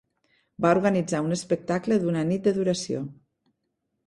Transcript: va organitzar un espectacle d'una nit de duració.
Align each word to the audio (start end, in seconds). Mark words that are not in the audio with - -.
va 0.65 0.71
organitzar 0.75 1.19
un 1.25 1.35
espectacle 1.35 1.99
d'una 2.05 2.25
nit 2.31 2.49
de 2.49 2.55
duració. 2.57 3.05